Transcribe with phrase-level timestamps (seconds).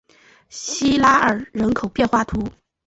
[0.49, 2.51] 西拉尔人口变化图示